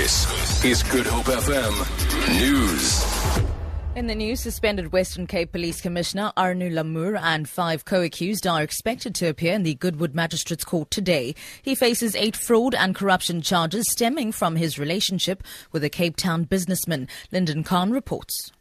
This 0.00 0.64
is 0.64 0.82
Good 0.82 1.06
Hope 1.06 1.26
FM 1.26 2.40
News. 2.40 3.04
In 3.94 4.06
the 4.06 4.14
news, 4.14 4.40
suspended 4.40 4.92
Western 4.92 5.26
Cape 5.26 5.52
Police 5.52 5.82
Commissioner 5.82 6.32
Arno 6.38 6.70
Lamoer 6.70 7.20
and 7.20 7.46
five 7.46 7.84
co-accused 7.84 8.46
are 8.46 8.62
expected 8.62 9.14
to 9.16 9.28
appear 9.28 9.52
in 9.52 9.62
the 9.62 9.74
Goodwood 9.74 10.14
Magistrates 10.14 10.64
Court 10.64 10.90
today. 10.90 11.34
He 11.60 11.74
faces 11.74 12.16
eight 12.16 12.34
fraud 12.34 12.74
and 12.74 12.94
corruption 12.94 13.42
charges 13.42 13.92
stemming 13.92 14.32
from 14.32 14.56
his 14.56 14.78
relationship 14.78 15.42
with 15.70 15.84
a 15.84 15.90
Cape 15.90 16.16
Town 16.16 16.44
businessman. 16.44 17.06
Lyndon 17.30 17.62
Khan 17.62 17.90
reports. 17.90 18.52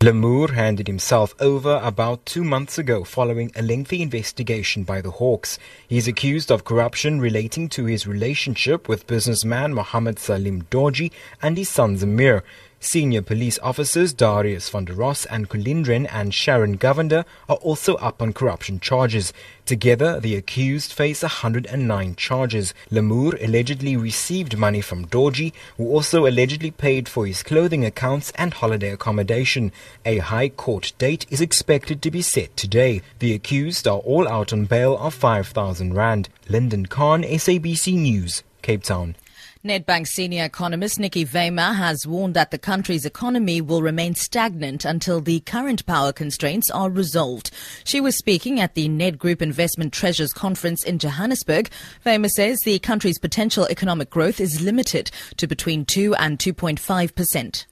Lamoer 0.00 0.50
handed 0.50 0.86
himself 0.86 1.34
over 1.40 1.80
about 1.82 2.24
two 2.24 2.44
months 2.44 2.78
ago 2.78 3.02
following 3.02 3.50
a 3.56 3.62
lengthy 3.62 4.00
investigation 4.00 4.84
by 4.84 5.00
the 5.00 5.10
Hawks. 5.10 5.58
He 5.88 5.98
is 5.98 6.06
accused 6.06 6.52
of 6.52 6.64
corruption 6.64 7.20
relating 7.20 7.68
to 7.70 7.86
his 7.86 8.06
relationship 8.06 8.88
with 8.88 9.08
businessman 9.08 9.74
Mohammed 9.74 10.20
Salim 10.20 10.62
Dawjee 10.70 11.10
and 11.42 11.58
his 11.58 11.68
son 11.68 11.96
Zamir. 11.96 12.42
Senior 12.80 13.22
police 13.22 13.58
officers 13.58 14.12
Darius 14.12 14.68
van 14.68 14.84
der 14.84 14.94
Ross 14.94 15.26
and 15.26 15.48
Kulindren 15.48 16.06
and 16.12 16.32
Sharon 16.32 16.78
Govender 16.78 17.24
are 17.48 17.56
also 17.56 17.96
up 17.96 18.22
on 18.22 18.32
corruption 18.32 18.78
charges. 18.78 19.32
Together, 19.66 20.20
the 20.20 20.36
accused 20.36 20.92
face 20.92 21.22
109 21.22 22.14
charges. 22.14 22.72
Lamoer 22.88 23.36
allegedly 23.42 23.96
received 23.96 24.56
money 24.56 24.80
from 24.80 25.06
Dawjee, 25.06 25.52
who 25.76 25.88
also 25.90 26.24
allegedly 26.24 26.70
paid 26.70 27.08
for 27.08 27.26
his 27.26 27.42
clothing 27.42 27.84
accounts 27.84 28.30
and 28.36 28.54
holiday 28.54 28.90
accommodation. 28.90 29.72
A 30.06 30.18
high 30.18 30.48
court 30.48 30.92
date 30.98 31.26
is 31.30 31.40
expected 31.40 32.00
to 32.02 32.12
be 32.12 32.22
set 32.22 32.56
today. 32.56 33.02
The 33.18 33.34
accused 33.34 33.88
are 33.88 33.98
all 33.98 34.28
out 34.28 34.52
on 34.52 34.66
bail 34.66 34.96
of 34.98 35.14
5,000 35.14 35.94
rand. 35.94 36.28
Lyndon 36.48 36.86
Khan, 36.86 37.24
SABC 37.24 37.98
News, 37.98 38.44
Cape 38.62 38.84
Town. 38.84 39.16
Nedbank 39.64 40.06
senior 40.06 40.44
economist 40.44 41.00
Nicky 41.00 41.24
Weimar 41.24 41.74
has 41.74 42.06
warned 42.06 42.34
that 42.34 42.52
the 42.52 42.58
country's 42.58 43.04
economy 43.04 43.60
will 43.60 43.82
remain 43.82 44.14
stagnant 44.14 44.84
until 44.84 45.20
the 45.20 45.40
current 45.40 45.84
power 45.84 46.12
constraints 46.12 46.70
are 46.70 46.88
resolved. 46.88 47.50
She 47.82 48.00
was 48.00 48.16
speaking 48.16 48.60
at 48.60 48.76
the 48.76 48.88
Ned 48.88 49.18
Group 49.18 49.42
Investment 49.42 49.92
Treasures 49.92 50.32
Conference 50.32 50.84
in 50.84 51.00
Johannesburg. 51.00 51.70
Weimar 52.06 52.28
says 52.28 52.60
the 52.60 52.78
country's 52.78 53.18
potential 53.18 53.66
economic 53.68 54.10
growth 54.10 54.38
is 54.38 54.60
limited 54.60 55.10
to 55.38 55.48
between 55.48 55.84
2 55.84 56.14
and 56.14 56.38
2.5 56.38 57.16
percent. 57.16 57.66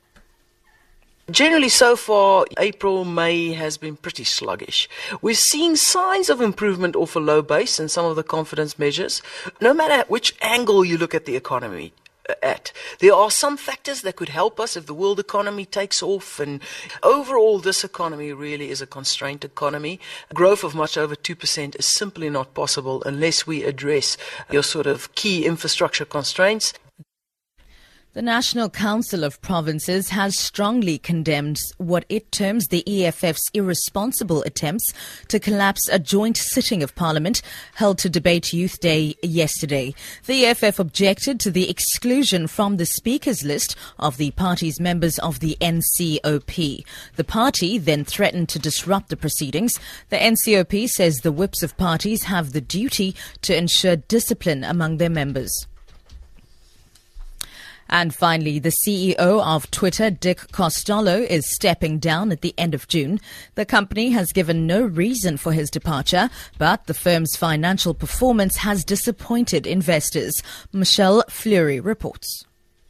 Generally, 1.28 1.70
so 1.70 1.96
far, 1.96 2.46
April, 2.56 3.05
May 3.05 3.52
has 3.52 3.77
been 3.77 3.96
pretty 3.96 4.22
sluggish. 4.22 4.88
We're 5.20 5.34
seeing 5.34 5.74
signs 5.74 6.30
of 6.30 6.41
improvement 6.41 6.94
off 6.94 7.16
a 7.16 7.20
low 7.20 7.42
base 7.42 7.80
in 7.80 7.88
some 7.88 8.06
of 8.06 8.14
the 8.14 8.22
confidence 8.22 8.78
measures. 8.78 9.22
No 9.60 9.74
matter 9.74 10.04
which 10.06 10.36
angle 10.41 10.84
you 10.84 10.97
look 10.97 11.16
at 11.16 11.24
the 11.24 11.34
economy, 11.34 11.92
uh, 12.28 12.34
at. 12.44 12.72
There 13.00 13.12
are 13.12 13.30
some 13.30 13.56
factors 13.56 14.02
that 14.02 14.14
could 14.14 14.28
help 14.28 14.60
us 14.60 14.77
if 14.77 14.86
the 14.86 14.94
world 14.94 15.19
economy 15.19 15.64
takes 15.64 16.00
off. 16.00 16.38
And 16.38 16.60
overall, 17.02 17.58
this 17.58 17.82
economy 17.82 18.32
really 18.32 18.70
is 18.70 18.80
a 18.80 18.86
constrained 18.86 19.44
economy. 19.44 19.98
Growth 20.32 20.62
of 20.62 20.77
much 20.77 20.97
over 20.97 21.16
2% 21.16 21.77
is 21.77 21.86
simply 21.86 22.30
not 22.30 22.54
possible 22.54 23.02
unless 23.04 23.48
we 23.48 23.64
address 23.64 24.16
your 24.50 24.62
sort 24.62 24.86
of 24.86 25.12
key 25.16 25.44
infrastructure 25.44 26.04
constraints. 26.04 26.72
The 28.17 28.22
National 28.22 28.70
Council 28.70 29.25
of 29.25 29.42
Provinces 29.42 30.09
has 30.09 30.39
strongly 30.39 30.97
condemned 30.97 31.61
what 31.77 32.06
it 32.09 32.33
terms 32.33 32.69
the 32.69 32.83
EFF's 32.89 33.50
irresponsible 33.53 34.42
attempts 34.45 34.91
to 35.28 35.39
collapse 35.39 35.86
a 35.91 35.98
joint 35.98 36.39
sitting 36.39 36.83
of 36.83 36.94
Parliament 36.94 37.42
held 37.75 37.98
to 37.98 38.09
debate 38.09 38.55
Youth 38.55 38.81
Day 38.81 39.17
yesterday. 39.22 39.94
The 40.25 40.47
EFF 40.47 40.78
objected 40.78 41.39
to 41.41 41.50
the 41.50 41.69
exclusion 41.69 42.47
from 42.47 42.78
the 42.78 42.87
Speaker's 42.87 43.44
list 43.44 43.77
of 43.98 44.17
the 44.17 44.31
party's 44.31 44.81
members 44.81 45.19
of 45.19 45.41
the 45.41 45.59
NCOP. 45.61 46.87
The 47.17 47.25
party 47.25 47.77
then 47.77 48.06
threatened 48.06 48.48
to 48.48 48.59
disrupt 48.59 49.11
the 49.11 49.19
proceedings. 49.19 49.78
The 50.09 50.17
NCOP 50.17 50.88
says 50.88 51.19
the 51.19 51.32
whips 51.32 51.62
of 51.62 51.76
parties 51.76 52.22
have 52.22 52.55
the 52.55 52.62
duty 52.62 53.15
to 53.43 53.55
ensure 53.55 53.97
discipline 53.97 54.65
among 54.65 54.97
their 54.97 55.10
members. 55.10 55.66
And 57.88 58.14
finally, 58.14 58.58
the 58.58 58.72
CEO 58.84 59.16
of 59.16 59.70
Twitter, 59.70 60.10
Dick 60.10 60.38
Costolo, 60.52 61.26
is 61.26 61.54
stepping 61.54 61.98
down 61.98 62.32
at 62.32 62.41
the 62.41 62.54
end 62.58 62.74
of 62.74 62.88
June. 62.88 63.20
The 63.54 63.64
company 63.64 64.10
has 64.10 64.32
given 64.32 64.66
no 64.66 64.82
reason 64.82 65.36
for 65.36 65.52
his 65.52 65.70
departure, 65.70 66.28
but 66.58 66.86
the 66.86 66.94
firm's 66.94 67.36
financial 67.36 67.94
performance 67.94 68.56
has 68.56 68.84
disappointed 68.84 69.66
investors. 69.66 70.42
Michelle 70.72 71.22
Fleury 71.28 71.80
reports. 71.80 72.44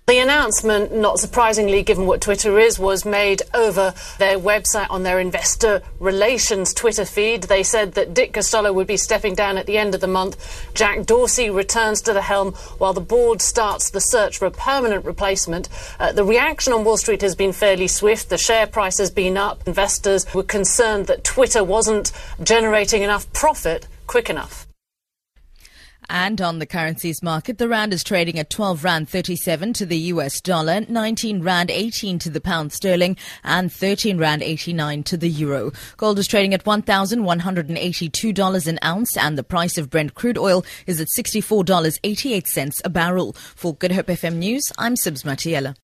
The 0.07 0.21
announcement, 0.21 0.95
not 0.95 1.19
surprisingly 1.19 1.83
given 1.83 2.07
what 2.07 2.21
Twitter 2.21 2.61
is, 2.61 2.79
was 2.79 3.05
made 3.05 3.43
over 3.53 3.93
their 4.19 4.39
website 4.39 4.87
on 4.89 5.03
their 5.03 5.19
investor 5.19 5.83
relations 5.99 6.73
Twitter 6.73 7.05
feed. 7.05 7.43
They 7.43 7.65
said 7.65 7.95
that 7.95 8.15
Dick 8.15 8.33
Costolo 8.33 8.73
would 8.73 8.87
be 8.87 8.99
stepping 8.99 9.35
down 9.35 9.59
at 9.59 9.67
the 9.67 9.79
end 9.79 9.97
of 9.97 10.01
the 10.01 10.07
month. 10.07 10.71
Jack 10.75 11.07
Dorsey 11.07 11.51
returns 11.51 12.03
to 12.03 12.13
the 12.13 12.23
helm 12.23 12.53
while 12.79 12.93
the 12.93 13.01
board 13.01 13.43
starts 13.43 13.91
the 13.91 14.01
search 14.01 14.39
for 14.39 14.47
a 14.47 14.53
permanent 14.53 15.05
replacement. 15.05 15.69
Uh, 15.99 16.13
the 16.13 16.23
reaction 16.23 16.73
on 16.73 16.85
Wall 16.85 16.97
Street 16.97 17.23
has 17.23 17.35
been 17.35 17.53
fairly 17.53 17.89
swift. 17.89 18.29
The 18.29 18.39
share 18.39 18.69
price 18.69 18.99
has 18.99 19.11
been 19.11 19.37
up. 19.37 19.67
Investors 19.67 20.25
were 20.33 20.45
concerned 20.45 21.09
that 21.09 21.25
Twitter 21.25 21.65
wasn't 21.65 22.13
generating 22.41 23.03
enough 23.03 23.33
profit 23.33 23.89
quick 24.07 24.31
enough. 24.31 24.69
And 26.09 26.41
on 26.41 26.61
the 26.61 26.67
currencies 26.67 27.23
market, 27.23 27.59
the 27.59 27.69
rand 27.69 27.93
is 27.93 28.05
trading 28.05 28.39
at 28.39 28.51
12 28.51 28.85
rand 28.85 29.09
37 29.09 29.73
to 29.75 29.87
the 29.87 29.97
US 29.97 30.41
dollar, 30.41 30.83
19 30.89 31.43
rand 31.43 31.71
18 31.71 32.19
to 32.21 32.31
the 32.31 32.41
pound 32.41 32.73
sterling, 32.73 33.17
and 33.43 33.73
13 33.73 34.19
rand 34.19 34.43
89 34.43 35.03
to 35.03 35.17
the 35.17 35.29
euro. 35.29 35.73
Gold 35.97 36.21
is 36.21 36.29
trading 36.29 36.55
at 36.55 36.65
$1,182 36.65 38.67
an 38.67 38.79
ounce, 38.85 39.17
and 39.17 39.37
the 39.37 39.43
price 39.43 39.77
of 39.77 39.91
Brent 39.91 40.15
crude 40.15 40.39
oil 40.39 40.65
is 40.87 41.01
at 41.01 41.09
$64.88 41.19 42.81
a 42.85 42.89
barrel. 42.89 43.33
For 43.57 43.75
Good 43.75 43.93
Hope 43.93 44.07
FM 44.07 44.37
News, 44.37 44.65
I'm 44.79 44.95
Sibs 44.95 45.25
Matiela. 45.25 45.75